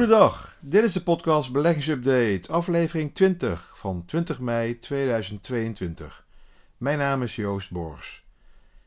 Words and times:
Goedendag, 0.00 0.56
dit 0.60 0.84
is 0.84 0.92
de 0.92 1.02
podcast 1.02 1.52
Beleggingsupdate, 1.52 2.52
aflevering 2.52 3.14
20 3.14 3.74
van 3.78 4.04
20 4.06 4.40
mei 4.40 4.78
2022. 4.78 6.24
Mijn 6.76 6.98
naam 6.98 7.22
is 7.22 7.36
Joost 7.36 7.70
Borgs. 7.70 8.24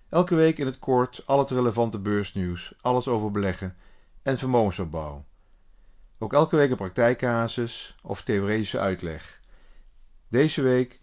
Elke 0.09 0.35
week 0.35 0.57
in 0.57 0.65
het 0.65 0.79
kort 0.79 1.21
al 1.25 1.39
het 1.39 1.49
relevante 1.49 1.99
beursnieuws, 1.99 2.73
alles 2.81 3.07
over 3.07 3.31
beleggen 3.31 3.75
en 4.21 4.37
vermogensopbouw. 4.37 5.25
Ook 6.19 6.33
elke 6.33 6.55
week 6.55 6.69
een 6.69 6.77
praktijkcasus 6.77 7.95
of 8.01 8.21
theoretische 8.21 8.79
uitleg. 8.79 9.39
Deze 10.27 10.61
week 10.61 11.01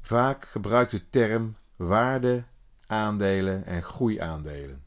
vaak 0.00 0.44
gebruikte 0.44 1.08
term 1.10 1.56
waarde, 1.76 2.44
aandelen 2.86 3.64
en 3.64 3.82
groeiaandelen. 3.82 4.84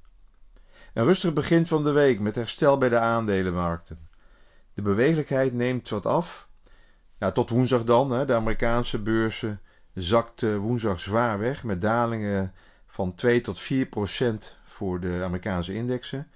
Een 0.94 1.06
rustig 1.06 1.34
begin 1.34 1.67
van 1.67 1.84
de 1.84 1.92
week 1.92 2.20
met 2.20 2.36
herstel 2.36 2.78
bij 2.78 2.90
de 2.90 3.00
aandelenmarkten. 3.00 4.09
De 4.73 4.81
bewegelijkheid 4.81 5.53
neemt 5.53 5.89
wat 5.89 6.05
af. 6.05 6.48
Ja, 7.17 7.31
tot 7.31 7.49
woensdag 7.49 7.84
dan. 7.84 8.11
Hè. 8.11 8.25
De 8.25 8.34
Amerikaanse 8.34 9.02
beurzen 9.02 9.61
zakten 9.94 10.59
woensdag 10.59 10.99
zwaar 10.99 11.39
weg 11.39 11.63
met 11.63 11.81
dalingen 11.81 12.53
van 12.88 13.16
2 13.16 13.41
tot 13.41 13.59
4 13.59 13.85
procent 13.85 14.57
voor 14.63 14.99
de 14.99 15.21
Amerikaanse 15.23 15.73
indexen. 15.73 16.27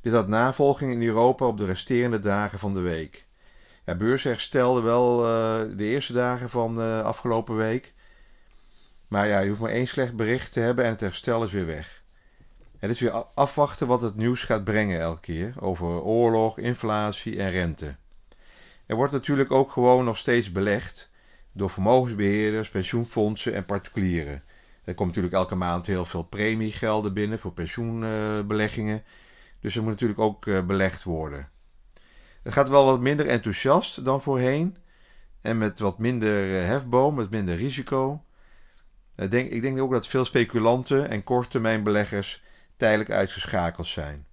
Dit 0.00 0.12
had 0.12 0.28
navolging 0.28 0.92
in 0.92 1.02
Europa 1.02 1.46
op 1.46 1.56
de 1.56 1.64
resterende 1.64 2.20
dagen 2.20 2.58
van 2.58 2.74
de 2.74 2.80
week. 2.80 3.26
Ja, 3.84 3.94
beurzen 3.94 4.30
herstelden 4.30 4.82
wel 4.82 5.24
uh, 5.24 5.76
de 5.76 5.84
eerste 5.84 6.12
dagen 6.12 6.50
van 6.50 6.80
uh, 6.80 7.00
afgelopen 7.02 7.56
week. 7.56 7.94
Maar 9.08 9.26
ja, 9.26 9.38
je 9.38 9.48
hoeft 9.48 9.60
maar 9.60 9.70
één 9.70 9.86
slecht 9.86 10.16
bericht 10.16 10.52
te 10.52 10.60
hebben 10.60 10.84
en 10.84 10.90
het 10.90 11.00
herstel 11.00 11.44
is 11.44 11.50
weer 11.50 11.66
weg. 11.66 12.04
Het 12.78 12.90
is 12.90 13.00
weer 13.00 13.12
afwachten 13.34 13.86
wat 13.86 14.00
het 14.00 14.16
nieuws 14.16 14.42
gaat 14.42 14.64
brengen 14.64 15.00
elke 15.00 15.20
keer 15.20 15.54
over 15.60 16.02
oorlog, 16.02 16.58
inflatie 16.58 17.38
en 17.38 17.50
rente. 17.50 17.96
Er 18.86 18.96
wordt 18.96 19.12
natuurlijk 19.12 19.50
ook 19.50 19.70
gewoon 19.70 20.04
nog 20.04 20.18
steeds 20.18 20.52
belegd 20.52 21.10
door 21.52 21.70
vermogensbeheerders, 21.70 22.68
pensioenfondsen 22.68 23.54
en 23.54 23.64
particulieren. 23.64 24.42
Er 24.84 24.94
komt 24.94 25.08
natuurlijk 25.08 25.34
elke 25.34 25.54
maand 25.54 25.86
heel 25.86 26.04
veel 26.04 26.22
premiegelden 26.22 27.14
binnen 27.14 27.38
voor 27.38 27.52
pensioenbeleggingen. 27.52 29.04
Dus 29.60 29.76
er 29.76 29.82
moet 29.82 29.90
natuurlijk 29.90 30.20
ook 30.20 30.46
eh, 30.46 30.66
belegd 30.66 31.02
worden. 31.02 31.48
Het 32.42 32.52
gaat 32.52 32.68
wel 32.68 32.84
wat 32.84 33.00
minder 33.00 33.26
enthousiast 33.26 34.04
dan 34.04 34.22
voorheen. 34.22 34.76
En 35.40 35.58
met 35.58 35.78
wat 35.78 35.98
minder 35.98 36.58
eh, 36.58 36.66
hefboom, 36.66 37.14
met 37.14 37.30
minder 37.30 37.56
risico. 37.56 38.24
Ik 39.14 39.30
denk, 39.30 39.50
ik 39.50 39.62
denk 39.62 39.80
ook 39.80 39.90
dat 39.90 40.06
veel 40.06 40.24
speculanten 40.24 41.08
en 41.08 41.24
korttermijnbeleggers 41.24 42.42
tijdelijk 42.76 43.10
uitgeschakeld 43.10 43.86
zijn. 43.86 44.26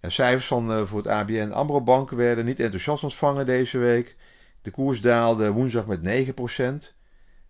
Cijfers 0.00 0.46
van 0.46 0.70
uh, 0.70 0.86
voor 0.86 0.98
het 0.98 1.08
ABN 1.08 1.50
AMRO 1.50 1.80
Bank 1.80 2.10
werden 2.10 2.44
niet 2.44 2.60
enthousiast 2.60 3.02
ontvangen 3.02 3.46
deze 3.46 3.78
week. 3.78 4.16
De 4.62 4.70
koers 4.70 5.00
daalde 5.00 5.50
woensdag 5.50 5.86
met 5.86 6.00
9%. 6.00 6.94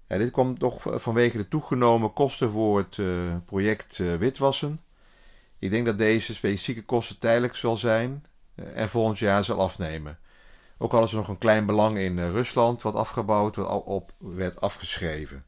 Ja, 0.04 0.18
dit 0.18 0.30
kwam 0.30 0.58
toch 0.58 0.86
vanwege 0.88 1.36
de 1.36 1.48
toegenomen 1.48 2.12
kosten 2.12 2.50
voor 2.50 2.78
het 2.78 2.96
uh, 2.96 3.36
project 3.44 3.98
uh, 3.98 4.14
witwassen. 4.14 4.80
Ik 5.58 5.70
denk 5.70 5.86
dat 5.86 5.98
deze 5.98 6.34
specifieke 6.34 6.84
kosten 6.84 7.18
tijdelijk 7.18 7.56
zal 7.56 7.76
zijn 7.76 8.24
en 8.54 8.88
volgend 8.88 9.18
jaar 9.18 9.44
zal 9.44 9.60
afnemen. 9.60 10.18
Ook 10.78 10.92
is 10.92 11.10
er 11.10 11.16
nog 11.16 11.28
een 11.28 11.38
klein 11.38 11.66
belang 11.66 11.98
in 11.98 12.18
Rusland 12.18 12.82
wat 12.82 12.94
afgebouwd 12.94 13.56
wat 13.56 13.84
op 13.84 14.12
werd 14.18 14.60
afgeschreven 14.60 15.44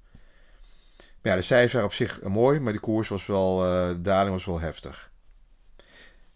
ja, 1.22 1.34
de 1.34 1.42
cijfers 1.42 1.72
waren 1.72 1.88
op 1.88 1.94
zich 1.94 2.22
mooi, 2.22 2.60
maar 2.60 2.72
de 2.72 2.78
koers 2.78 3.08
was 3.08 3.26
wel, 3.26 3.64
uh, 3.64 3.88
de 3.88 4.00
daling 4.00 4.34
was 4.34 4.44
wel 4.44 4.60
heftig. 4.60 5.10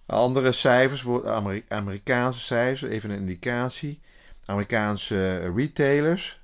Andere 0.06 0.52
cijfers, 0.52 1.06
Amerikaanse 1.68 2.40
cijfers, 2.40 2.90
even 2.90 3.10
een 3.10 3.18
indicatie. 3.18 4.00
Amerikaanse 4.44 5.52
retailers, 5.54 6.40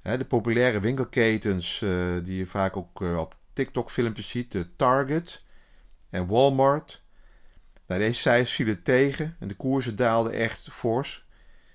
hè, 0.00 0.18
de 0.18 0.24
populaire 0.24 0.80
winkelketens 0.80 1.80
uh, 1.80 1.90
die 2.24 2.38
je 2.38 2.46
vaak 2.46 2.76
ook 2.76 3.00
op 3.00 3.36
TikTok 3.52 3.90
filmpjes 3.90 4.28
ziet, 4.28 4.52
de 4.52 4.76
Target 4.76 5.42
en 6.10 6.26
Walmart. 6.26 7.02
Nou, 7.86 8.00
deze 8.00 8.20
cijfers 8.20 8.52
vielen 8.52 8.82
tegen 8.82 9.36
en 9.40 9.48
de 9.48 9.54
koersen 9.54 9.96
daalden 9.96 10.32
echt 10.32 10.68
fors. 10.70 11.24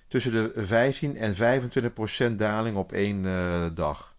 Tussen 0.08 0.32
de 0.32 0.66
15 0.66 1.16
en 1.16 1.34
25 1.34 1.92
procent 1.92 2.38
daling 2.38 2.76
op 2.76 2.92
één 2.92 3.24
dag. 3.74 4.11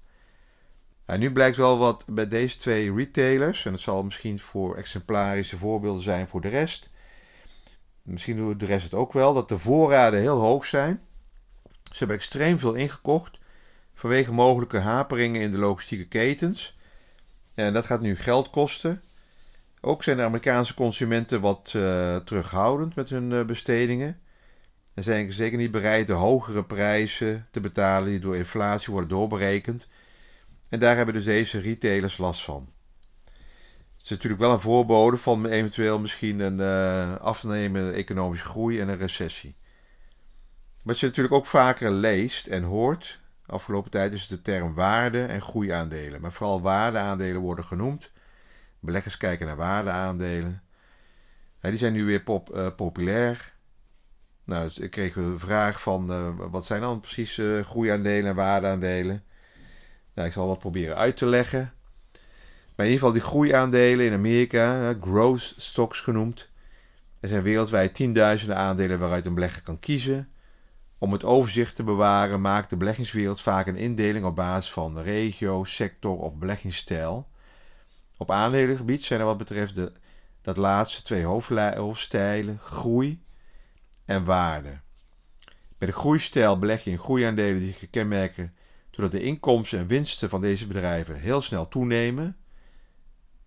Nu 1.05 1.31
blijkt 1.31 1.57
wel 1.57 1.77
wat 1.77 2.05
bij 2.07 2.27
deze 2.27 2.57
twee 2.57 2.93
retailers, 2.93 3.65
en 3.65 3.71
het 3.71 3.81
zal 3.81 4.03
misschien 4.03 4.39
voor 4.39 4.75
exemplarische 4.75 5.57
voorbeelden 5.57 6.03
zijn 6.03 6.27
voor 6.27 6.41
de 6.41 6.49
rest. 6.49 6.91
Misschien 8.01 8.37
doet 8.37 8.59
de 8.59 8.65
rest 8.65 8.83
het 8.83 8.93
ook 8.93 9.13
wel, 9.13 9.33
dat 9.33 9.49
de 9.49 9.57
voorraden 9.57 10.19
heel 10.19 10.39
hoog 10.39 10.65
zijn. 10.65 11.01
Ze 11.83 11.97
hebben 11.97 12.15
extreem 12.15 12.59
veel 12.59 12.73
ingekocht 12.73 13.39
vanwege 13.93 14.33
mogelijke 14.33 14.77
haperingen 14.77 15.41
in 15.41 15.51
de 15.51 15.57
logistieke 15.57 16.07
ketens. 16.07 16.77
En 17.53 17.73
dat 17.73 17.85
gaat 17.85 18.01
nu 18.01 18.15
geld 18.15 18.49
kosten. 18.49 19.01
Ook 19.81 20.03
zijn 20.03 20.17
de 20.17 20.23
Amerikaanse 20.23 20.73
consumenten 20.73 21.41
wat 21.41 21.73
uh, 21.75 22.15
terughoudend 22.15 22.95
met 22.95 23.09
hun 23.09 23.31
uh, 23.31 23.45
bestedingen. 23.45 24.19
En 24.93 25.03
zijn 25.03 25.31
zeker 25.31 25.57
niet 25.57 25.71
bereid 25.71 26.07
de 26.07 26.13
hogere 26.13 26.63
prijzen 26.63 27.47
te 27.51 27.59
betalen 27.59 28.09
die 28.09 28.19
door 28.19 28.35
inflatie 28.35 28.91
worden 28.91 29.09
doorberekend 29.09 29.87
en 30.73 30.79
daar 30.79 30.95
hebben 30.95 31.13
dus 31.13 31.23
deze 31.23 31.59
retailers 31.59 32.17
last 32.17 32.43
van. 32.43 32.69
Het 33.93 34.03
is 34.03 34.09
natuurlijk 34.09 34.41
wel 34.41 34.51
een 34.51 34.59
voorbode 34.59 35.17
van 35.17 35.45
eventueel 35.45 35.99
misschien 35.99 36.39
een 36.39 36.59
uh, 36.59 37.15
afnemende 37.15 37.91
economische 37.91 38.45
groei 38.45 38.79
en 38.79 38.89
een 38.89 38.97
recessie. 38.97 39.55
Wat 40.83 40.99
je 40.99 41.05
natuurlijk 41.05 41.33
ook 41.33 41.45
vaker 41.45 41.91
leest 41.91 42.47
en 42.47 42.63
hoort, 42.63 43.21
afgelopen 43.45 43.91
tijd 43.91 44.13
is 44.13 44.27
de 44.27 44.41
term 44.41 44.73
waarde 44.73 45.23
en 45.23 45.41
groeiaandelen. 45.41 46.21
Maar 46.21 46.31
vooral 46.31 46.61
waardeaandelen 46.61 47.41
worden 47.41 47.65
genoemd. 47.65 48.11
Beleggers 48.79 49.17
kijken 49.17 49.47
naar 49.47 49.55
waardeaandelen. 49.55 50.63
Die 51.59 51.77
zijn 51.77 51.93
nu 51.93 52.05
weer 52.05 52.23
pop, 52.23 52.55
uh, 52.55 52.67
populair. 52.75 53.53
Nou, 54.43 54.63
dus 54.63 54.79
ik 54.79 54.91
kreeg 54.91 55.15
een 55.15 55.39
vraag 55.39 55.81
van 55.81 56.11
uh, 56.11 56.29
wat 56.37 56.65
zijn 56.65 56.81
dan 56.81 56.99
precies 56.99 57.41
groeiaandelen 57.61 58.29
en 58.29 58.35
waardeaandelen? 58.35 59.23
Ik 60.13 60.31
zal 60.31 60.47
wat 60.47 60.59
proberen 60.59 60.95
uit 60.95 61.17
te 61.17 61.25
leggen. 61.25 61.73
Maar 62.75 62.85
in 62.85 62.91
ieder 62.91 63.07
geval 63.07 63.11
die 63.11 63.21
groeiaandelen 63.21 64.05
in 64.05 64.13
Amerika, 64.13 64.93
growth 65.01 65.53
stocks 65.57 65.99
genoemd. 65.99 66.49
Er 67.19 67.29
zijn 67.29 67.43
wereldwijd 67.43 67.93
tienduizenden 67.93 68.57
aandelen 68.57 68.99
waaruit 68.99 69.25
een 69.25 69.33
belegger 69.33 69.61
kan 69.61 69.79
kiezen. 69.79 70.29
Om 70.97 71.11
het 71.11 71.23
overzicht 71.23 71.75
te 71.75 71.83
bewaren 71.83 72.41
maakt 72.41 72.69
de 72.69 72.77
beleggingswereld 72.77 73.41
vaak 73.41 73.67
een 73.67 73.75
indeling 73.75 74.25
op 74.25 74.35
basis 74.35 74.71
van 74.71 74.99
regio, 74.99 75.63
sector 75.63 76.17
of 76.17 76.39
beleggingsstijl. 76.39 77.27
Op 78.17 78.31
aandelengebied 78.31 79.03
zijn 79.03 79.19
er 79.19 79.25
wat 79.25 79.37
betreft 79.37 79.75
de, 79.75 79.91
dat 80.41 80.57
laatste 80.57 81.01
twee 81.01 81.23
hoofdstijlen 81.75 82.59
groei 82.59 83.23
en 84.05 84.23
waarde. 84.23 84.79
Bij 85.77 85.87
de 85.87 85.93
groeistijl 85.93 86.59
beleg 86.59 86.83
je 86.83 86.91
in 86.91 86.99
groeiaandelen 86.99 87.59
die 87.59 87.73
gekenmerken 87.73 88.53
doordat 88.95 89.11
de 89.11 89.25
inkomsten 89.25 89.79
en 89.79 89.87
winsten 89.87 90.29
van 90.29 90.41
deze 90.41 90.67
bedrijven 90.67 91.19
heel 91.19 91.41
snel 91.41 91.67
toenemen. 91.67 92.37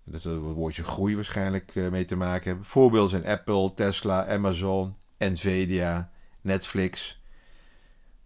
Dat 0.04 0.14
is 0.14 0.24
het 0.24 0.36
woordje 0.36 0.84
groei 0.84 1.14
waarschijnlijk 1.14 1.70
eh, 1.74 1.88
mee 1.88 2.04
te 2.04 2.16
maken 2.16 2.48
hebben. 2.48 2.66
Voorbeelden 2.66 3.10
zijn 3.10 3.26
Apple, 3.26 3.74
Tesla, 3.74 4.26
Amazon, 4.26 4.96
Nvidia, 5.18 6.10
Netflix. 6.40 7.20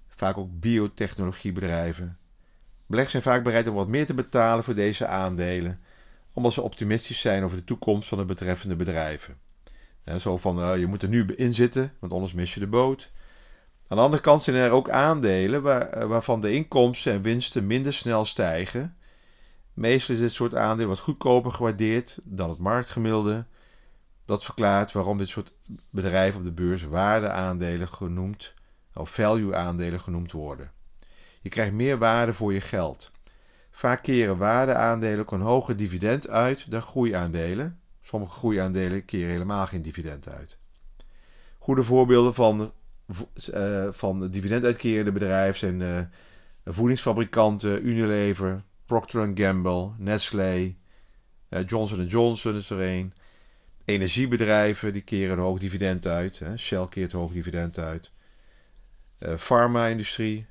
Vaak 0.09 0.39
ook 0.39 0.61
biotechnologiebedrijven. 0.61 2.19
Beleggers 2.87 3.13
zijn 3.13 3.35
vaak 3.35 3.45
bereid 3.45 3.69
om 3.69 3.75
wat 3.75 3.89
meer 3.89 4.07
te 4.07 4.15
betalen 4.15 4.65
voor 4.65 4.75
deze 4.75 5.07
aandelen, 5.07 5.81
omdat 6.33 6.53
ze 6.53 6.63
optimistisch 6.63 7.21
zijn 7.21 7.45
over 7.45 7.57
de 7.57 7.65
toekomst 7.65 8.09
van 8.09 8.19
de 8.19 8.25
betreffende 8.25 8.77
bedrijven. 8.77 9.37
zo 10.19 10.37
van, 10.37 10.59
uh, 10.59 10.79
je 10.79 10.87
moet 10.87 11.03
er 11.03 11.09
nu 11.09 11.25
in 11.25 11.55
zitten, 11.55 11.93
want 11.99 12.13
anders 12.13 12.33
mis 12.33 12.55
je 12.55 12.61
de 12.61 12.67
boot. 12.67 13.13
Aan 13.91 13.97
de 13.97 14.03
andere 14.03 14.23
kant 14.23 14.43
zijn 14.43 14.57
er 14.57 14.71
ook 14.71 14.91
aandelen 14.91 15.91
eh, 15.93 16.05
waarvan 16.05 16.41
de 16.41 16.53
inkomsten 16.53 17.13
en 17.13 17.23
winsten 17.23 17.67
minder 17.67 17.93
snel 17.93 18.25
stijgen. 18.25 18.97
Meestal 19.75 20.15
is 20.15 20.21
dit 20.21 20.33
soort 20.33 20.55
aandelen 20.55 20.89
wat 20.89 20.99
goedkoper 20.99 21.53
gewaardeerd 21.53 22.19
dan 22.25 22.51
het 22.51 22.59
marktgemiddelde. 22.59 23.47
Dat 24.25 24.45
verklaart 24.45 24.93
waarom 24.93 25.19
dit 25.19 25.29
soort 25.29 25.53
bedrijven 25.91 26.39
op 26.39 26.45
de 26.45 26.53
beurs 26.53 26.83
waardeaandelen 26.83 27.89
genoemd, 27.89 28.55
of 28.95 29.11
value-aandelen 29.11 30.01
genoemd 30.01 30.33
worden. 30.33 30.71
Je 31.41 31.49
krijgt 31.49 31.73
meer 31.73 31.99
waarde 31.99 32.35
voor 32.35 32.53
je 32.53 32.61
geld. 32.61 33.11
Vaak 33.71 34.03
keren 34.03 34.37
waardeaandelen 34.37 35.21
ook 35.21 35.33
een 35.33 35.41
hoger 35.41 35.77
dividend 35.77 36.29
uit 36.29 36.71
dan 36.71 36.83
groeiaandelen. 36.83 37.81
Sommige 38.03 38.33
groeiaandelen 38.33 39.05
keren 39.05 39.31
helemaal 39.31 39.67
geen 39.67 39.83
dividend 39.83 40.29
uit. 40.29 40.59
Goede 41.59 41.85
voorbeelden 41.85 42.35
van 42.35 42.73
uh, 43.55 43.89
van 43.91 44.31
dividenduitkerende 44.31 45.13
bedrijven 45.13 45.59
zijn 45.59 45.81
uh, 45.81 46.01
voedingsfabrikanten, 46.65 47.87
Unilever, 47.87 48.63
Procter 48.87 49.31
Gamble, 49.35 49.91
Nestlé, 49.99 50.75
uh, 51.49 51.61
Johnson 51.67 52.07
Johnson 52.07 52.57
is 52.57 52.71
er 52.71 52.81
een. 52.81 53.13
Energiebedrijven 53.85 54.93
die 54.93 55.03
keren 55.03 55.39
een 55.39 55.45
hoog 55.45 55.59
dividend 55.59 56.07
uit. 56.07 56.39
Hè. 56.39 56.57
Shell 56.57 56.87
keert 56.89 57.13
hoog 57.13 57.33
dividend 57.33 57.79
uit. 57.79 58.11
Pharma-industrie. 59.37 60.47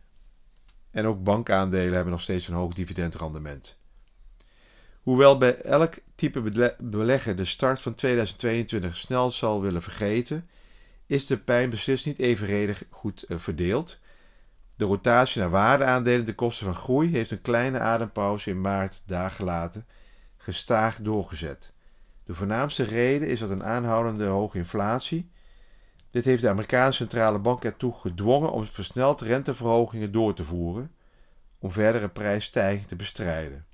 En 0.91 1.05
ook 1.05 1.23
bankaandelen 1.23 1.94
hebben 1.94 2.12
nog 2.12 2.21
steeds 2.21 2.47
een 2.47 2.53
hoog 2.53 2.73
dividendrendement. 2.73 3.77
Hoewel 5.01 5.38
bij 5.38 5.55
elk 5.55 5.94
type 6.15 6.75
belegger 6.79 7.35
de 7.35 7.45
start 7.45 7.81
van 7.81 7.95
2022 7.95 8.97
snel 8.97 9.31
zal 9.31 9.62
willen 9.62 9.81
vergeten, 9.81 10.50
is 11.09 11.25
de 11.25 11.38
pijn 11.38 11.69
beslist 11.69 12.06
niet 12.06 12.19
evenredig 12.19 12.83
goed 12.89 13.25
uh, 13.27 13.38
verdeeld. 13.38 14.00
De 14.77 14.85
rotatie 14.85 15.41
naar 15.41 15.50
waardeaandelen 15.50 16.25
ten 16.25 16.35
koste 16.35 16.63
van 16.63 16.75
groei 16.75 17.11
heeft 17.11 17.31
een 17.31 17.41
kleine 17.41 17.79
adempauze 17.79 18.50
in 18.50 18.61
maart 18.61 19.03
daar 19.06 19.31
gelaten, 19.31 19.85
gestaag 20.38 21.01
doorgezet. 21.01 21.73
De 22.23 22.33
voornaamste 22.33 22.83
reden 22.83 23.27
is 23.27 23.39
dat 23.39 23.50
een 23.50 23.63
aanhoudende 23.63 24.25
hoge 24.25 24.57
inflatie. 24.57 25.29
Dit 26.11 26.25
heeft 26.25 26.41
de 26.41 26.50
Amerikaanse 26.50 26.97
centrale 26.97 27.39
bank 27.39 27.63
ertoe 27.63 27.94
gedwongen 27.94 28.51
om 28.51 28.65
versneld 28.65 29.21
renteverhogingen 29.21 30.12
door 30.12 30.33
te 30.33 30.44
voeren, 30.44 30.91
om 31.59 31.71
verdere 31.71 32.09
prijsstijging 32.09 32.88
te 32.88 32.95
bestrijden. 32.95 33.65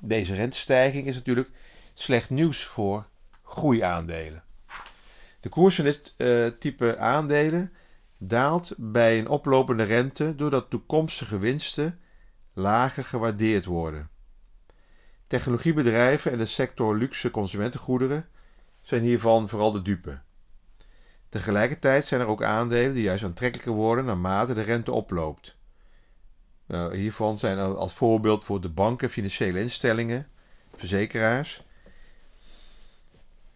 Deze 0.00 0.34
rentestijging 0.34 1.06
is 1.06 1.14
natuurlijk 1.14 1.50
slecht 1.94 2.30
nieuws 2.30 2.64
voor 2.64 3.06
groeiaandelen. 3.42 4.44
De 5.46 5.52
koers 5.52 5.74
van 5.74 5.84
dit 5.84 6.14
type 6.58 6.98
aandelen 6.98 7.72
daalt 8.18 8.74
bij 8.76 9.18
een 9.18 9.28
oplopende 9.28 9.82
rente 9.82 10.34
doordat 10.34 10.70
toekomstige 10.70 11.38
winsten 11.38 12.00
lager 12.52 13.04
gewaardeerd 13.04 13.64
worden. 13.64 14.08
Technologiebedrijven 15.26 16.32
en 16.32 16.38
de 16.38 16.46
sector 16.46 16.96
luxe 16.96 17.30
consumentengoederen 17.30 18.28
zijn 18.82 19.02
hiervan 19.02 19.48
vooral 19.48 19.72
de 19.72 19.82
dupe. 19.82 20.20
Tegelijkertijd 21.28 22.04
zijn 22.04 22.20
er 22.20 22.26
ook 22.26 22.42
aandelen 22.42 22.94
die 22.94 23.02
juist 23.02 23.24
aantrekkelijker 23.24 23.72
worden 23.72 24.04
naarmate 24.04 24.54
de 24.54 24.62
rente 24.62 24.92
oploopt. 24.92 25.56
Nou, 26.66 26.96
hiervan 26.96 27.36
zijn 27.36 27.58
als 27.58 27.94
voorbeeld 27.94 28.44
voor 28.44 28.60
de 28.60 28.70
banken, 28.70 29.10
financiële 29.10 29.60
instellingen, 29.60 30.28
verzekeraars. 30.76 31.64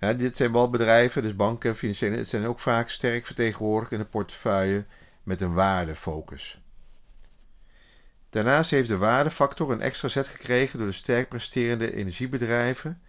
Dit 0.01 0.37
zijn 0.37 0.53
wel 0.53 0.71
bedrijven, 0.71 1.23
dus 1.23 1.37
banken 1.37 1.71
en 1.71 1.77
financiële 1.77 2.25
zijn 2.25 2.47
ook 2.47 2.59
vaak 2.59 2.89
sterk 2.89 3.27
vertegenwoordigd 3.27 3.93
in 3.93 4.01
een 4.01 4.09
portefeuille 4.09 4.85
met 5.23 5.41
een 5.41 5.55
waardefocus. 5.55 6.61
Daarnaast 8.31 8.71
heeft 8.71 8.89
de 8.89 8.97
waardefactor 8.97 9.73
een 9.73 9.81
extra 9.81 10.09
zet 10.09 10.29
gekregen 10.29 10.79
door 10.79 10.87
de 10.87 10.95
sterk 10.95 11.29
presterende 11.29 11.95
energiebedrijven 11.95 13.03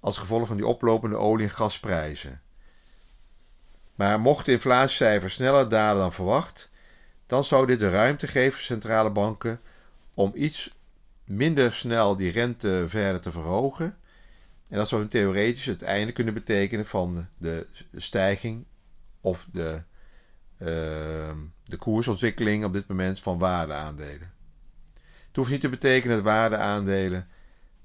als 0.00 0.18
gevolg 0.18 0.46
van 0.46 0.56
die 0.56 0.66
oplopende 0.66 1.16
olie- 1.16 1.44
en 1.44 1.50
gasprijzen. 1.50 2.42
Maar 3.94 4.20
mocht 4.20 4.46
de 4.46 4.52
inflatiecijfer 4.52 5.30
sneller 5.30 5.68
dalen 5.68 6.02
dan 6.02 6.12
verwacht, 6.12 6.70
dan 7.26 7.44
zou 7.44 7.66
dit 7.66 7.78
de 7.78 7.90
ruimte 7.90 8.26
geven 8.26 8.52
voor 8.52 8.60
centrale 8.60 9.10
banken 9.10 9.60
om 10.14 10.32
iets 10.34 10.74
minder 11.24 11.72
snel 11.74 12.16
die 12.16 12.30
rente 12.30 12.84
verder 12.86 13.20
te 13.20 13.30
verhogen. 13.30 13.96
En 14.68 14.78
dat 14.78 14.88
zou 14.88 15.08
theoretisch 15.08 15.64
het 15.64 15.82
einde 15.82 16.12
kunnen 16.12 16.34
betekenen 16.34 16.86
van 16.86 17.26
de 17.38 17.66
stijging 17.96 18.64
of 19.20 19.48
de, 19.52 19.82
uh, 20.58 20.66
de 21.64 21.76
koersontwikkeling 21.78 22.64
op 22.64 22.72
dit 22.72 22.88
moment 22.88 23.20
van 23.20 23.38
waardeaandelen. 23.38 24.32
Het 25.26 25.36
hoeft 25.36 25.50
niet 25.50 25.60
te 25.60 25.68
betekenen 25.68 26.16
dat 26.16 26.24
waardeaandelen 26.24 27.28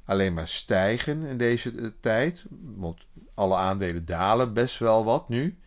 alleen 0.05 0.33
maar 0.33 0.47
stijgen 0.47 1.23
in 1.23 1.37
deze 1.37 1.71
eh, 1.71 1.87
tijd, 1.99 2.45
want 2.75 3.05
alle 3.33 3.55
aandelen 3.55 4.05
dalen 4.05 4.53
best 4.53 4.79
wel 4.79 5.03
wat 5.03 5.29
nu. 5.29 5.57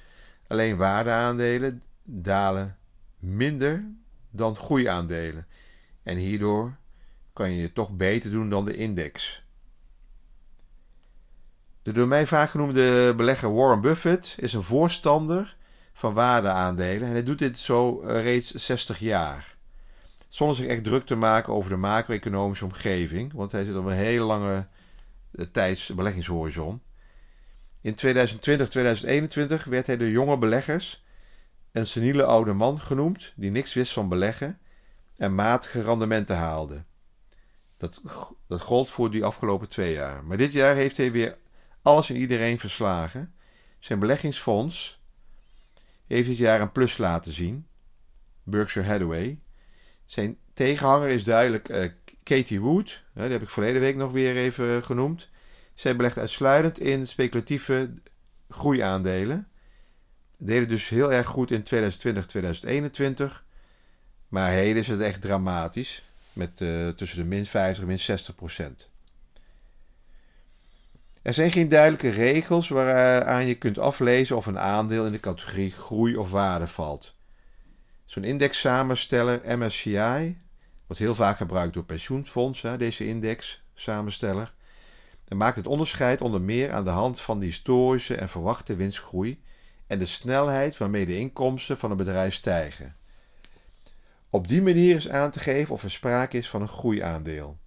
Alleen 0.46 0.76
waardeaandelen 0.76 1.82
dalen 2.02 2.78
minder 3.18 3.84
dan 4.30 4.56
groeiaandelen. 4.56 5.46
En 6.02 6.16
hierdoor 6.16 6.76
kan 7.32 7.50
je 7.50 7.60
je 7.60 7.72
toch 7.72 7.96
beter 7.96 8.30
doen 8.30 8.50
dan 8.50 8.64
de 8.64 8.76
index. 8.76 9.45
De 11.86 11.92
door 11.92 12.08
mij 12.08 12.26
vaak 12.26 12.50
genoemde 12.50 13.14
belegger 13.16 13.54
Warren 13.54 13.80
Buffett 13.80 14.34
is 14.38 14.52
een 14.52 14.62
voorstander 14.62 15.56
van 15.92 16.12
waardeaandelen 16.12 17.08
en 17.08 17.12
hij 17.12 17.22
doet 17.22 17.38
dit 17.38 17.58
zo 17.58 18.00
eh, 18.00 18.22
reeds 18.22 18.54
60 18.54 18.98
jaar. 18.98 19.56
Zonder 20.28 20.56
zich 20.56 20.66
echt 20.66 20.84
druk 20.84 21.06
te 21.06 21.14
maken 21.14 21.52
over 21.52 21.70
de 21.70 21.76
macro-economische 21.76 22.64
omgeving, 22.64 23.32
want 23.32 23.52
hij 23.52 23.64
zit 23.64 23.76
op 23.76 23.84
een 23.84 23.92
hele 23.92 24.24
lange 24.24 24.66
uh, 25.32 25.46
tijdsbeleggingshorizon. 25.52 26.82
In 27.80 27.94
2020-2021 27.94 29.68
werd 29.68 29.86
hij 29.86 29.96
door 29.96 30.08
jonge 30.08 30.38
beleggers 30.38 31.04
een 31.72 31.86
seniele 31.86 32.24
oude 32.24 32.52
man 32.52 32.80
genoemd 32.80 33.32
die 33.36 33.50
niks 33.50 33.74
wist 33.74 33.92
van 33.92 34.08
beleggen 34.08 34.58
en 35.16 35.34
matige 35.34 35.82
rendementen 35.82 36.36
haalde. 36.36 36.84
Dat, 37.76 38.02
dat 38.46 38.60
gold 38.60 38.88
voor 38.88 39.10
die 39.10 39.24
afgelopen 39.24 39.68
twee 39.68 39.92
jaar. 39.92 40.24
Maar 40.24 40.36
dit 40.36 40.52
jaar 40.52 40.74
heeft 40.74 40.96
hij 40.96 41.12
weer 41.12 41.36
alles 41.86 42.10
en 42.10 42.16
iedereen 42.16 42.58
verslagen. 42.58 43.34
Zijn 43.78 43.98
beleggingsfonds 43.98 45.00
heeft 46.06 46.28
dit 46.28 46.36
jaar 46.36 46.60
een 46.60 46.72
plus 46.72 46.98
laten 46.98 47.32
zien. 47.32 47.66
Berkshire 48.42 48.88
Hathaway. 48.88 49.38
Zijn 50.04 50.36
tegenhanger 50.52 51.08
is 51.08 51.24
duidelijk 51.24 51.68
uh, 51.68 51.90
Katie 52.22 52.60
Wood. 52.60 53.02
die 53.12 53.22
heb 53.22 53.42
ik 53.42 53.50
verleden 53.50 53.80
week 53.80 53.96
nog 53.96 54.12
weer 54.12 54.36
even 54.36 54.84
genoemd. 54.84 55.28
Zij 55.74 55.96
belegt 55.96 56.18
uitsluitend 56.18 56.78
in 56.78 57.06
speculatieve 57.06 57.92
groeiaandelen 58.48 59.48
deden 60.38 60.68
dus 60.68 60.88
heel 60.88 61.12
erg 61.12 61.26
goed 61.26 61.50
in 61.50 61.62
2020, 61.62 62.26
2021. 62.26 63.44
Maar 64.28 64.50
heden 64.50 64.82
is 64.82 64.88
het 64.88 65.00
echt 65.00 65.20
dramatisch. 65.20 66.02
Met 66.32 66.60
uh, 66.60 66.88
tussen 66.88 67.18
de 67.18 67.24
min 67.24 67.46
50 67.46 67.82
en 67.82 67.88
min 67.88 67.98
60 67.98 68.34
procent. 68.34 68.88
Er 71.26 71.34
zijn 71.34 71.50
geen 71.50 71.68
duidelijke 71.68 72.08
regels 72.08 72.68
waaraan 72.68 73.46
je 73.46 73.54
kunt 73.54 73.78
aflezen 73.78 74.36
of 74.36 74.46
een 74.46 74.58
aandeel 74.58 75.06
in 75.06 75.12
de 75.12 75.20
categorie 75.20 75.70
groei 75.70 76.16
of 76.16 76.30
waarde 76.30 76.66
valt. 76.66 77.14
Zo'n 78.04 78.24
indexsamensteller 78.24 79.58
MSCI 79.58 80.38
wordt 80.86 81.02
heel 81.02 81.14
vaak 81.14 81.36
gebruikt 81.36 81.74
door 81.74 81.84
pensioenfondsen, 81.84 82.78
deze 82.78 83.06
indexsamensteller. 83.06 84.54
En 85.28 85.36
maakt 85.36 85.56
het 85.56 85.66
onderscheid 85.66 86.20
onder 86.20 86.40
meer 86.40 86.72
aan 86.72 86.84
de 86.84 86.90
hand 86.90 87.20
van 87.20 87.38
de 87.38 87.46
historische 87.46 88.14
en 88.16 88.28
verwachte 88.28 88.76
winstgroei 88.76 89.42
en 89.86 89.98
de 89.98 90.04
snelheid 90.04 90.76
waarmee 90.76 91.06
de 91.06 91.18
inkomsten 91.18 91.78
van 91.78 91.90
een 91.90 91.96
bedrijf 91.96 92.34
stijgen. 92.34 92.96
Op 94.30 94.48
die 94.48 94.62
manier 94.62 94.96
is 94.96 95.08
aan 95.08 95.30
te 95.30 95.38
geven 95.38 95.74
of 95.74 95.82
er 95.82 95.90
sprake 95.90 96.38
is 96.38 96.48
van 96.48 96.62
een 96.62 96.68
groeiaandeel. 96.68 97.58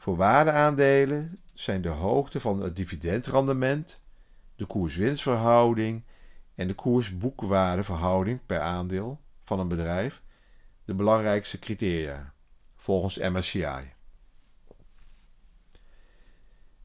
Voor 0.00 0.16
waardeaandelen 0.16 1.38
zijn 1.54 1.82
de 1.82 1.88
hoogte 1.88 2.40
van 2.40 2.60
het 2.60 2.76
dividendrendement, 2.76 4.00
de 4.56 4.64
koers-winstverhouding 4.64 6.02
en 6.54 6.68
de 6.68 6.74
koers-boekwaardeverhouding 6.74 8.40
per 8.46 8.60
aandeel 8.60 9.20
van 9.44 9.60
een 9.60 9.68
bedrijf 9.68 10.22
de 10.84 10.94
belangrijkste 10.94 11.58
criteria, 11.58 12.32
volgens 12.76 13.18
MSCI. 13.18 13.92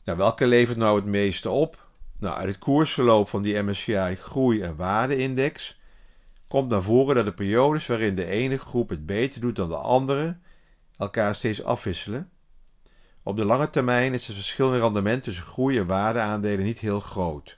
Nou, 0.03 0.17
welke 0.17 0.47
levert 0.47 0.77
nou 0.77 0.95
het 0.95 1.05
meeste 1.05 1.49
op? 1.49 1.87
Nou, 2.17 2.37
uit 2.37 2.47
het 2.47 2.57
koersverloop 2.57 3.27
van 3.29 3.41
die 3.41 3.61
MSCI 3.61 4.15
Groei- 4.15 4.61
en 4.61 4.75
Waardeindex 4.75 5.79
komt 6.47 6.69
naar 6.69 6.83
voren 6.83 7.15
dat 7.15 7.25
de 7.25 7.33
periodes 7.33 7.87
waarin 7.87 8.15
de 8.15 8.25
ene 8.25 8.57
groep 8.57 8.89
het 8.89 9.05
beter 9.05 9.41
doet 9.41 9.55
dan 9.55 9.69
de 9.69 9.77
andere 9.77 10.37
elkaar 10.97 11.35
steeds 11.35 11.63
afwisselen. 11.63 12.29
Op 13.27 13.35
de 13.35 13.45
lange 13.45 13.69
termijn 13.69 14.13
is 14.13 14.27
het 14.27 14.35
verschil 14.35 14.73
in 14.73 14.79
rendement 14.79 15.23
tussen 15.23 15.43
groei- 15.43 15.77
en 15.77 15.85
waardeaandelen 15.85 16.65
niet 16.65 16.79
heel 16.79 16.99
groot. 16.99 17.57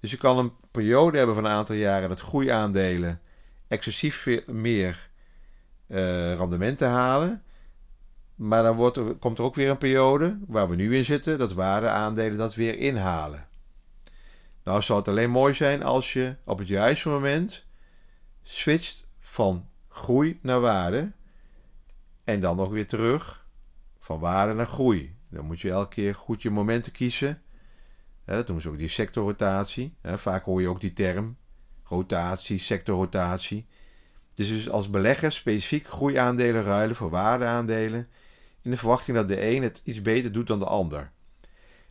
Dus 0.00 0.10
je 0.10 0.16
kan 0.16 0.38
een 0.38 0.52
periode 0.70 1.16
hebben 1.16 1.34
van 1.34 1.44
een 1.44 1.50
aantal 1.50 1.74
jaren 1.74 2.08
dat 2.08 2.20
groeiaandelen 2.20 3.20
excessief 3.68 4.28
meer 4.46 5.10
uh, 5.88 6.34
rendementen 6.34 6.88
halen. 6.88 7.42
Maar 8.34 8.62
dan 8.62 8.76
wordt 8.76 9.18
komt 9.18 9.38
er 9.38 9.44
ook 9.44 9.54
weer 9.54 9.70
een 9.70 9.78
periode 9.78 10.38
waar 10.46 10.68
we 10.68 10.76
nu 10.76 10.96
in 10.96 11.04
zitten 11.04 11.38
dat 11.38 11.52
waardeaandelen 11.52 12.38
dat 12.38 12.54
weer 12.54 12.78
inhalen. 12.78 13.48
Nou 14.64 14.82
zou 14.82 14.98
het 14.98 15.08
alleen 15.08 15.30
mooi 15.30 15.54
zijn 15.54 15.82
als 15.82 16.12
je 16.12 16.34
op 16.44 16.58
het 16.58 16.68
juiste 16.68 17.08
moment 17.08 17.64
switcht 18.42 19.08
van 19.20 19.68
groei 19.88 20.38
naar 20.42 20.60
waarde. 20.60 21.12
En 22.24 22.40
dan 22.40 22.56
nog 22.56 22.68
weer 22.68 22.86
terug 22.86 23.41
van 24.12 24.20
waarde 24.20 24.52
naar 24.52 24.66
groei. 24.66 25.16
Dan 25.30 25.44
moet 25.44 25.60
je 25.60 25.70
elke 25.70 25.94
keer 25.94 26.14
goed 26.14 26.42
je 26.42 26.50
momenten 26.50 26.92
kiezen. 26.92 27.42
dat 28.24 28.46
noemen 28.46 28.62
ze 28.62 28.68
ook 28.68 28.78
die 28.78 28.88
sectorrotatie. 28.88 29.94
vaak 30.02 30.44
hoor 30.44 30.60
je 30.60 30.68
ook 30.68 30.80
die 30.80 30.92
term. 30.92 31.36
Rotatie, 31.84 32.58
sectorrotatie. 32.58 33.66
Dus, 34.34 34.48
dus 34.48 34.70
als 34.70 34.90
belegger 34.90 35.32
specifiek 35.32 35.86
groeiaandelen 35.86 36.62
ruilen 36.62 36.96
voor 36.96 37.10
waardeaandelen. 37.10 38.06
In 38.62 38.70
de 38.70 38.76
verwachting 38.76 39.16
dat 39.16 39.28
de 39.28 39.46
een 39.46 39.62
het 39.62 39.80
iets 39.84 40.02
beter 40.02 40.32
doet 40.32 40.46
dan 40.46 40.58
de 40.58 40.66
ander. 40.66 41.10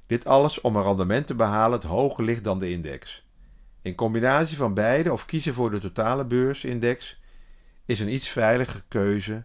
Dit 0.05 0.25
alles 0.25 0.61
om 0.61 0.75
een 0.75 0.83
rendement 0.83 1.27
te 1.27 1.35
behalen 1.35 1.79
dat 1.81 1.89
hoger 1.89 2.23
ligt 2.23 2.43
dan 2.43 2.59
de 2.59 2.69
index. 2.71 3.27
In 3.81 3.95
combinatie 3.95 4.57
van 4.57 4.73
beide 4.73 5.11
of 5.11 5.25
kiezen 5.25 5.53
voor 5.53 5.71
de 5.71 5.79
totale 5.79 6.25
beursindex 6.25 7.19
is 7.85 7.99
een 7.99 8.13
iets 8.13 8.29
veilige 8.29 8.83
keuze 8.87 9.43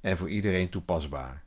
en 0.00 0.16
voor 0.16 0.28
iedereen 0.28 0.68
toepasbaar. 0.68 1.45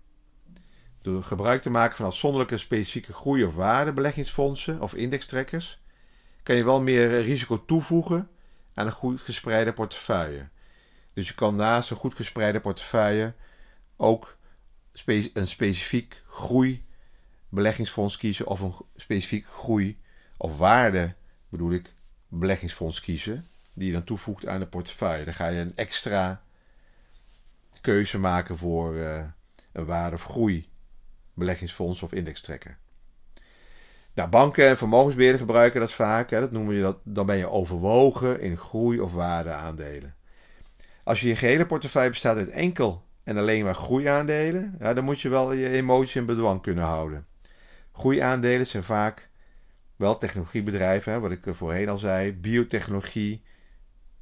Gebruik 1.21 1.61
te 1.61 1.69
maken 1.69 1.95
van 1.95 2.05
afzonderlijke 2.05 2.57
specifieke 2.57 3.13
groei- 3.13 3.43
of 3.43 3.55
waardebeleggingsfondsen 3.55 4.81
of 4.81 4.93
indextrekkers 4.93 5.79
kan 6.43 6.55
je 6.55 6.63
wel 6.63 6.81
meer 6.81 7.21
risico 7.21 7.65
toevoegen 7.65 8.29
aan 8.73 8.85
een 8.85 8.91
goed 8.91 9.21
gespreide 9.21 9.73
portefeuille. 9.73 10.47
Dus 11.13 11.27
je 11.27 11.33
kan 11.33 11.55
naast 11.55 11.89
een 11.89 11.97
goed 11.97 12.13
gespreide 12.13 12.59
portefeuille 12.59 13.33
ook 13.97 14.37
een 15.35 15.47
specifiek 15.47 16.21
groeibeleggingsfonds 16.27 18.17
kiezen 18.17 18.47
of 18.47 18.59
een 18.59 18.75
specifiek 18.95 19.47
groei- 19.47 19.99
of 20.37 20.57
waarde, 20.57 21.15
bedoel 21.49 21.71
ik, 21.71 21.93
beleggingsfonds 22.27 23.01
kiezen, 23.01 23.47
die 23.73 23.87
je 23.87 23.93
dan 23.93 24.03
toevoegt 24.03 24.47
aan 24.47 24.59
de 24.59 24.67
portefeuille. 24.67 25.25
Dan 25.25 25.33
ga 25.33 25.47
je 25.47 25.59
een 25.59 25.75
extra 25.75 26.43
keuze 27.81 28.19
maken 28.19 28.57
voor 28.57 28.95
uh, 28.95 29.25
een 29.71 29.85
waarde- 29.85 30.15
of 30.15 30.23
groei 30.23 30.68
beleggingsfonds 31.39 32.01
of 32.01 32.13
indextrekker. 32.13 32.77
Nou, 34.13 34.29
banken 34.29 34.67
en 34.67 34.77
vermogensbeheerders 34.77 35.41
gebruiken 35.41 35.79
dat 35.79 35.93
vaak. 35.93 36.29
Hè, 36.29 36.39
dat 36.39 36.51
noemen 36.51 36.75
je 36.75 36.81
dat, 36.81 36.97
dan 37.03 37.25
ben 37.25 37.37
je 37.37 37.49
overwogen 37.49 38.41
in 38.41 38.57
groei- 38.57 38.99
of 38.99 39.13
waardeaandelen. 39.13 40.15
Als 41.03 41.21
je 41.21 41.27
je 41.27 41.35
gehele 41.35 41.65
portefeuille 41.65 42.09
bestaat 42.09 42.37
uit 42.37 42.49
enkel 42.49 43.05
en 43.23 43.37
alleen 43.37 43.63
maar 43.63 43.75
groeiaandelen, 43.75 44.75
ja, 44.79 44.93
dan 44.93 45.03
moet 45.03 45.21
je 45.21 45.29
wel 45.29 45.53
je 45.53 45.69
emoties 45.69 46.15
in 46.15 46.25
bedwang 46.25 46.61
kunnen 46.61 46.83
houden. 46.83 47.27
Groeiaandelen 47.91 48.67
zijn 48.67 48.83
vaak 48.83 49.29
wel 49.95 50.17
technologiebedrijven, 50.17 51.11
hè, 51.11 51.19
wat 51.19 51.31
ik 51.31 51.43
voorheen 51.47 51.89
al 51.89 51.97
zei, 51.97 52.33
biotechnologie, 52.33 53.43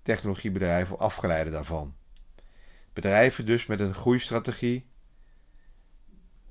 technologiebedrijven 0.02 1.00
afgeleiden 1.00 1.54
daarvan. 1.54 1.96
Bedrijven 2.94 3.46
dus 3.46 3.66
met 3.66 3.80
een 3.80 3.94
groeistrategie, 3.94 4.86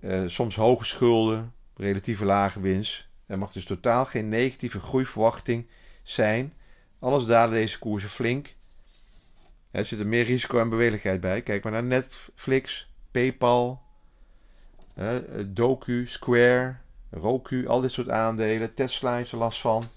eh, 0.00 0.22
soms 0.26 0.56
hoge 0.56 0.84
schulden, 0.84 1.52
relatieve 1.76 2.24
lage 2.24 2.60
winst. 2.60 3.08
Er 3.26 3.38
mag 3.38 3.52
dus 3.52 3.64
totaal 3.64 4.04
geen 4.04 4.28
negatieve 4.28 4.80
groeiverwachting 4.80 5.66
zijn. 6.02 6.52
Alles 6.98 7.26
dalen 7.26 7.54
deze 7.54 7.78
koersen 7.78 8.08
flink. 8.08 8.54
Er 9.70 9.84
zit 9.84 9.98
er 9.98 10.06
meer 10.06 10.24
risico 10.24 10.58
en 10.58 10.68
beweeglijkheid 10.68 11.20
bij. 11.20 11.42
Kijk 11.42 11.62
maar 11.62 11.72
naar 11.72 11.84
Netflix, 11.84 12.90
PayPal, 13.10 13.82
eh, 14.94 15.08
Doku, 15.46 16.06
Square, 16.06 16.76
Roku, 17.10 17.66
al 17.66 17.80
dit 17.80 17.92
soort 17.92 18.10
aandelen. 18.10 18.74
Tesla 18.74 19.18
is 19.18 19.32
er 19.32 19.38
last 19.38 19.60
van. 19.60 19.88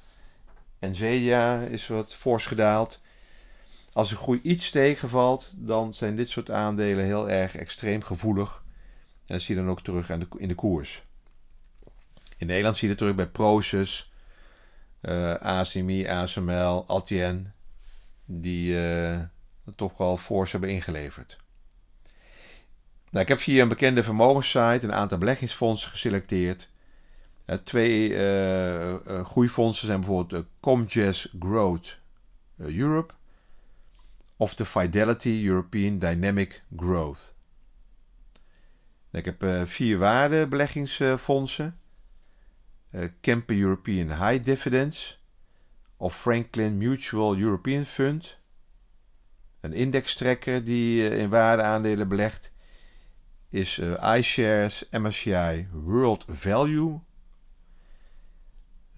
Nvidia 0.80 1.62
is 1.62 1.88
wat 1.88 2.14
fors 2.14 2.46
gedaald. 2.46 3.02
Als 3.94 4.10
de 4.10 4.16
groei 4.16 4.40
iets 4.44 4.72
tegenvalt, 4.72 5.52
dan 5.56 5.94
zijn 5.94 6.16
dit 6.16 6.30
soort 6.30 6.52
aandelen 6.52 7.06
heel 7.06 7.30
erg 7.30 7.56
extreem 7.56 8.04
gevoelig. 8.04 8.64
En 9.30 9.36
dat 9.36 9.44
zie 9.44 9.56
je 9.56 9.62
dan 9.62 9.70
ook 9.70 9.82
terug 9.82 10.10
in 10.38 10.48
de 10.48 10.56
koers. 10.56 11.04
In 12.38 12.48
Nederland 12.48 12.76
zie 12.76 12.84
je 12.84 12.90
het 12.90 12.98
terug 12.98 13.16
bij 13.16 13.28
Proces, 13.28 14.12
uh, 15.02 15.34
ASMI, 15.34 16.08
ASML, 16.08 16.84
Altien, 16.88 17.52
die 18.26 18.74
uh, 18.74 19.20
toch 19.76 19.98
wel 19.98 20.18
fors 20.18 20.52
hebben 20.52 20.70
ingeleverd. 20.70 21.38
Nou, 23.10 23.24
ik 23.24 23.28
heb 23.28 23.40
via 23.40 23.62
een 23.62 23.68
bekende 23.68 24.04
vermogenssite 24.04 24.86
een 24.86 24.94
aantal 24.94 25.18
beleggingsfondsen 25.18 25.90
geselecteerd. 25.90 26.70
Uh, 27.46 27.56
twee 27.56 28.10
groeifondsen 29.24 29.88
zijn 29.88 30.00
bijvoorbeeld 30.00 30.44
de 30.44 30.50
Comgest 30.60 31.30
Growth 31.40 31.98
Europe 32.58 33.14
of 34.38 34.56
de 34.56 34.66
Fidelity 34.66 35.42
European 35.46 36.00
Dynamic 36.00 36.64
Growth. 36.76 37.34
Ik 39.12 39.26
heb 39.26 39.44
uh, 39.44 39.66
vier 39.66 39.98
waardebeleggingsfondsen. 39.98 41.80
Uh, 42.92 43.40
European 43.46 44.08
High 44.08 44.44
Dividends. 44.44 45.24
Of 45.98 46.20
Franklin 46.20 46.78
Mutual 46.78 47.38
European 47.38 47.86
Fund. 47.86 48.38
Een 49.60 49.74
indextrekker 49.74 50.64
die 50.64 51.10
uh, 51.10 51.20
in 51.20 51.30
waardeaandelen 51.30 52.08
belegt 52.08 52.52
is 53.50 53.80
iShares 54.18 54.90
MSCI 54.92 55.68
World 55.72 56.26
Value. 56.28 57.00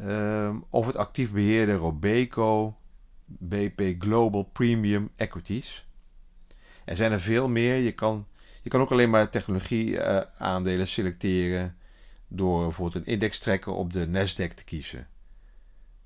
Um, 0.02 0.66
of 0.70 0.86
het 0.86 0.96
actief 0.96 1.34
beheerde 1.34 1.74
Robeco 1.74 2.78
BP 3.26 3.96
Global 4.00 4.44
Premium 4.44 5.10
Equities. 5.16 5.88
Er 6.86 6.96
zijn 6.96 7.12
er 7.12 7.22
veel 7.22 7.48
meer. 7.48 7.76
Je 7.76 7.92
kan 7.92 8.28
je 8.62 8.70
kan 8.70 8.82
ook 8.82 8.92
alleen 8.92 9.10
maar 9.10 9.30
technologie-aandelen 9.30 10.88
selecteren 10.88 11.78
door 12.28 12.64
bijvoorbeeld 12.64 13.06
een 13.06 13.14
indextrekker 13.14 13.72
op 13.72 13.94
de 13.94 14.08
Nasdaq 14.08 14.54
te 14.54 14.64
kiezen. 14.64 15.08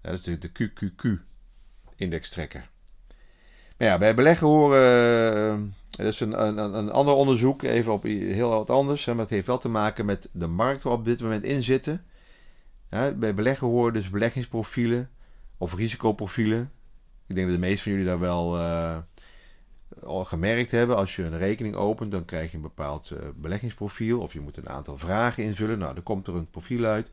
Dat 0.01 0.13
is 0.13 0.21
de, 0.21 0.37
de 0.37 0.49
QQQ-indextrekker. 0.49 2.69
Maar 3.77 3.87
ja, 3.87 3.97
bij 3.97 4.15
beleggen 4.15 4.47
horen. 4.47 5.75
dat 5.89 6.13
is 6.13 6.19
een, 6.19 6.47
een, 6.47 6.57
een 6.57 6.91
ander 6.91 7.13
onderzoek, 7.13 7.63
even 7.63 7.93
op 7.93 8.03
heel 8.03 8.49
wat 8.49 8.69
anders. 8.69 9.05
maar 9.05 9.17
het 9.17 9.29
heeft 9.29 9.47
wel 9.47 9.57
te 9.57 9.69
maken 9.69 10.05
met 10.05 10.29
de 10.31 10.47
markt 10.47 10.83
waar 10.83 10.93
we 10.93 10.99
op 10.99 11.05
dit 11.05 11.21
moment 11.21 11.43
in 11.43 11.63
zitten. 11.63 12.05
bij 13.15 13.33
beleggen 13.33 13.67
horen 13.67 13.93
dus 13.93 14.09
beleggingsprofielen 14.09 15.09
of 15.57 15.75
risicoprofielen. 15.75 16.71
Ik 17.27 17.35
denk 17.35 17.47
dat 17.47 17.55
de 17.55 17.67
meeste 17.67 17.83
van 17.83 17.91
jullie 17.91 18.07
daar 18.07 18.19
wel 18.19 18.57
uh, 18.57 18.97
al 20.03 20.25
gemerkt 20.25 20.71
hebben. 20.71 20.95
Als 20.95 21.15
je 21.15 21.23
een 21.23 21.37
rekening 21.37 21.75
opent, 21.75 22.11
dan 22.11 22.25
krijg 22.25 22.49
je 22.51 22.55
een 22.55 22.63
bepaald 22.63 23.09
uh, 23.13 23.19
beleggingsprofiel. 23.35 24.21
Of 24.21 24.33
je 24.33 24.39
moet 24.39 24.57
een 24.57 24.69
aantal 24.69 24.97
vragen 24.97 25.43
invullen. 25.43 25.79
Nou, 25.79 25.93
dan 25.93 26.03
komt 26.03 26.27
er 26.27 26.35
een 26.35 26.49
profiel 26.49 26.85
uit. 26.85 27.11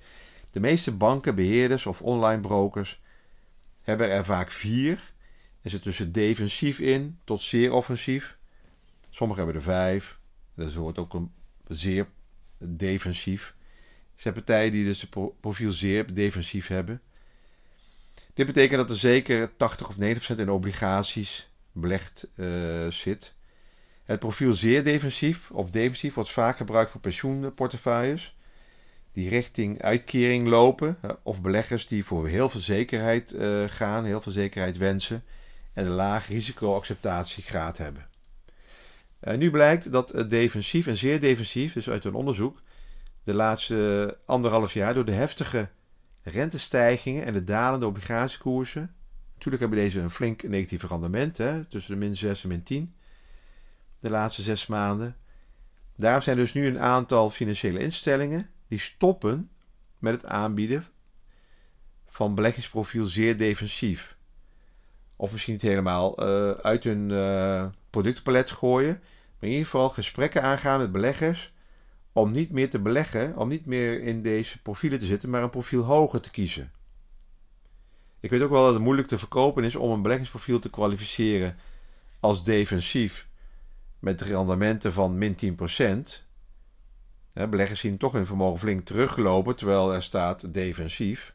De 0.51 0.61
meeste 0.61 0.93
banken, 0.93 1.35
beheerders 1.35 1.87
of 1.87 2.03
online 2.03 2.41
brokers 2.41 3.01
hebben 3.83 4.11
er 4.11 4.25
vaak 4.25 4.51
vier. 4.51 5.13
Er 5.63 5.71
zit 5.71 5.83
tussen 5.83 6.13
defensief 6.13 6.79
in 6.79 7.19
tot 7.25 7.41
zeer 7.41 7.73
offensief. 7.73 8.37
Sommigen 9.11 9.45
hebben 9.45 9.63
er 9.63 9.69
vijf. 9.69 10.19
Dat 10.55 10.73
hoort 10.73 10.99
ook 10.99 11.15
een 11.15 11.33
zeer 11.69 12.07
defensief. 12.59 13.55
Er 14.15 14.21
zijn 14.21 14.35
partijen 14.35 14.73
die 14.73 14.85
dus 14.85 15.01
het 15.01 15.41
profiel 15.41 15.73
zeer 15.73 16.15
defensief 16.15 16.67
hebben. 16.67 17.01
Dit 18.35 18.47
betekent 18.47 18.81
dat 18.81 18.91
er 18.91 18.97
zeker 18.97 19.57
80 19.57 19.89
of 19.89 19.97
90% 20.35 20.37
in 20.37 20.51
obligaties 20.51 21.51
belegd 21.73 22.29
uh, 22.35 22.47
zit. 22.89 23.35
Het 24.05 24.19
profiel 24.19 24.55
zeer 24.55 24.85
defensief 24.85 25.51
of 25.51 25.71
defensief 25.71 26.15
wordt 26.15 26.31
vaak 26.31 26.57
gebruikt 26.57 26.91
voor 26.91 27.01
pensioenportefeuilles 27.01 28.37
die 29.13 29.29
richting 29.29 29.83
uitkering 29.83 30.47
lopen 30.47 30.99
of 31.23 31.41
beleggers 31.41 31.87
die 31.87 32.05
voor 32.05 32.29
heel 32.29 32.49
veel 32.49 32.61
zekerheid 32.61 33.33
uh, 33.33 33.65
gaan, 33.67 34.05
heel 34.05 34.21
veel 34.21 34.33
zekerheid 34.33 34.79
wensen 34.79 35.25
en 35.73 35.87
een 35.87 35.93
laag 35.93 36.29
risicoacceptatiegraad 36.29 37.79
hebben. 37.79 38.07
Uh, 39.21 39.35
nu 39.35 39.51
blijkt 39.51 39.93
dat 39.93 40.25
defensief 40.29 40.87
en 40.87 40.97
zeer 40.97 41.21
defensief, 41.21 41.73
dus 41.73 41.89
uit 41.89 42.05
een 42.05 42.15
onderzoek, 42.15 42.61
de 43.23 43.35
laatste 43.35 44.19
anderhalf 44.27 44.73
jaar 44.73 44.95
door 44.95 45.05
de 45.05 45.13
heftige 45.13 45.69
rentestijgingen 46.23 47.25
en 47.25 47.33
de 47.33 47.45
dalende 47.45 47.87
obligatiekoersen 47.87 48.95
Natuurlijk 49.45 49.73
hebben 49.73 49.91
deze 49.91 50.01
een 50.01 50.17
flink 50.17 50.43
negatief 50.43 50.83
rendement, 50.83 51.37
hè, 51.37 51.65
tussen 51.65 51.93
de 51.93 52.07
min 52.07 52.17
6 52.17 52.43
en 52.43 52.49
min 52.49 52.63
10, 52.63 52.95
de 53.99 54.11
laatste 54.11 54.43
zes 54.43 54.67
maanden. 54.67 55.17
Daarom 55.97 56.23
zijn 56.23 56.37
dus 56.37 56.53
nu 56.53 56.67
een 56.67 56.79
aantal 56.79 57.31
financiële 57.31 57.79
instellingen 57.79 58.51
die 58.69 58.79
stoppen 58.79 59.51
met 59.99 60.13
het 60.15 60.25
aanbieden 60.25 60.85
van 62.07 62.35
beleggingsprofiel 62.35 63.07
zeer 63.07 63.37
defensief. 63.37 64.17
Of 65.17 65.33
misschien 65.33 65.53
niet 65.53 65.63
helemaal 65.63 66.23
uh, 66.23 66.51
uit 66.51 66.85
hun 66.85 67.11
uh, 67.11 67.67
productpalet 67.91 68.51
gooien, 68.51 68.99
maar 68.99 69.49
in 69.49 69.49
ieder 69.49 69.65
geval 69.65 69.89
gesprekken 69.89 70.43
aangaan 70.43 70.79
met 70.79 70.93
beleggers 70.93 71.53
om 72.13 72.31
niet 72.31 72.51
meer 72.51 72.71
te 72.71 72.81
beleggen, 72.81 73.37
om 73.37 73.49
niet 73.49 73.67
meer 73.67 74.03
in 74.03 74.23
deze 74.23 74.63
profielen 74.63 74.99
te 74.99 75.07
zitten, 75.07 75.31
maar 75.31 75.43
een 75.43 75.51
profiel 75.51 75.83
hoger 75.83 76.21
te 76.21 76.31
kiezen. 76.31 76.73
Ik 78.23 78.31
weet 78.31 78.43
ook 78.43 78.51
wel 78.51 78.65
dat 78.65 78.73
het 78.73 78.83
moeilijk 78.83 79.09
te 79.09 79.19
verkopen 79.19 79.65
is 79.65 79.77
om 79.77 79.91
een 79.91 80.03
beleggingsprofiel 80.03 80.59
te 80.59 80.71
kwalificeren 80.71 81.57
als 82.21 82.45
defensief 82.45 83.29
met 83.99 84.21
rendementen 84.21 84.93
van 84.93 85.19
min 85.19 85.57
10%. 87.35 87.49
beleggers 87.49 87.81
zien 87.81 87.97
toch 87.97 88.13
hun 88.13 88.27
vermogen 88.27 88.59
flink 88.59 88.81
teruggelopen 88.81 89.57
terwijl 89.57 89.95
er 89.95 90.03
staat 90.03 90.55
defensief. 90.55 91.35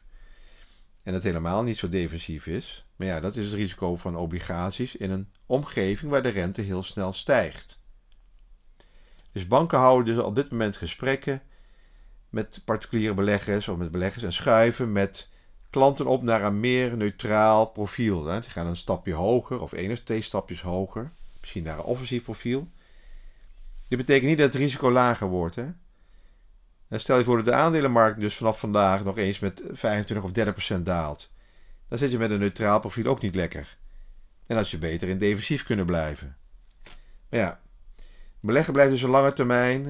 En 1.02 1.14
het 1.14 1.22
helemaal 1.22 1.62
niet 1.62 1.76
zo 1.76 1.88
defensief 1.88 2.46
is. 2.46 2.86
Maar 2.96 3.06
ja, 3.06 3.20
dat 3.20 3.36
is 3.36 3.44
het 3.44 3.54
risico 3.54 3.96
van 3.96 4.16
obligaties 4.16 4.96
in 4.96 5.10
een 5.10 5.28
omgeving 5.46 6.10
waar 6.10 6.22
de 6.22 6.28
rente 6.28 6.62
heel 6.62 6.82
snel 6.82 7.12
stijgt. 7.12 7.80
Dus 9.32 9.46
banken 9.46 9.78
houden 9.78 10.14
dus 10.14 10.24
op 10.24 10.34
dit 10.34 10.50
moment 10.50 10.76
gesprekken 10.76 11.42
met 12.28 12.62
particuliere 12.64 13.14
beleggers 13.14 13.68
of 13.68 13.76
met 13.76 13.90
beleggers 13.90 14.24
en 14.24 14.32
schuiven 14.32 14.92
met 14.92 15.28
klanten 15.70 16.06
op 16.06 16.22
naar 16.22 16.44
een 16.44 16.60
meer 16.60 16.96
neutraal 16.96 17.66
profiel. 17.66 18.24
Hè. 18.24 18.40
Die 18.40 18.50
gaan 18.50 18.66
een 18.66 18.76
stapje 18.76 19.14
hoger 19.14 19.60
of 19.60 19.72
één 19.72 19.90
of 19.90 19.98
twee 19.98 20.20
stapjes 20.20 20.60
hoger, 20.60 21.10
misschien 21.40 21.62
naar 21.62 21.78
een 21.78 21.84
offensief 21.84 22.24
profiel. 22.24 22.68
Dit 23.88 23.98
betekent 23.98 24.28
niet 24.28 24.38
dat 24.38 24.52
het 24.52 24.62
risico 24.62 24.90
lager 24.90 25.28
wordt. 25.28 25.56
Hè. 25.56 25.68
Stel 26.90 27.18
je 27.18 27.24
voor 27.24 27.36
dat 27.36 27.44
de 27.44 27.52
aandelenmarkt 27.52 28.20
dus 28.20 28.34
vanaf 28.34 28.58
vandaag 28.58 29.04
nog 29.04 29.16
eens 29.18 29.38
met 29.38 29.62
25 29.72 30.26
of 30.26 30.32
30 30.32 30.52
procent 30.52 30.86
daalt. 30.86 31.30
Dan 31.88 31.98
zit 31.98 32.10
je 32.10 32.18
met 32.18 32.30
een 32.30 32.38
neutraal 32.38 32.80
profiel 32.80 33.06
ook 33.06 33.20
niet 33.20 33.34
lekker. 33.34 33.76
En 34.46 34.56
als 34.56 34.70
je 34.70 34.78
beter 34.78 35.08
in 35.08 35.18
defensief 35.18 35.64
kunnen 35.64 35.86
blijven. 35.86 36.36
Maar 37.28 37.40
ja, 37.40 37.60
beleggen 38.40 38.72
blijft 38.72 38.90
dus 38.90 39.02
een 39.02 39.10
lange 39.10 39.32
termijn 39.32 39.86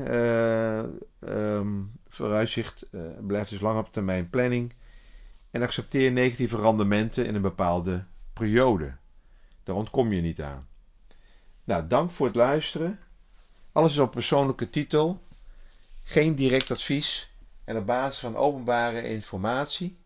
uh, 1.28 1.60
vooruitzicht, 2.08 2.86
uh, 2.90 3.00
blijft 3.26 3.50
dus 3.50 3.60
lange 3.60 3.84
termijn 3.90 4.30
planning. 4.30 4.72
En 5.50 5.62
accepteer 5.62 6.12
negatieve 6.12 6.56
rendementen 6.56 7.26
in 7.26 7.34
een 7.34 7.42
bepaalde 7.42 8.04
periode. 8.32 8.96
Daar 9.62 9.76
ontkom 9.76 10.12
je 10.12 10.20
niet 10.20 10.42
aan. 10.42 10.68
Nou, 11.64 11.86
dank 11.86 12.10
voor 12.10 12.26
het 12.26 12.36
luisteren. 12.36 12.98
Alles 13.72 13.92
is 13.92 13.98
op 13.98 14.10
persoonlijke 14.10 14.70
titel. 14.70 15.22
Geen 16.02 16.34
direct 16.34 16.70
advies. 16.70 17.30
En 17.64 17.76
op 17.76 17.86
basis 17.86 18.18
van 18.18 18.36
openbare 18.36 19.08
informatie. 19.08 19.98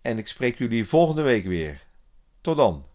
En 0.00 0.18
ik 0.18 0.28
spreek 0.28 0.58
jullie 0.58 0.88
volgende 0.88 1.22
week 1.22 1.44
weer. 1.44 1.82
Tot 2.40 2.56
dan. 2.56 2.86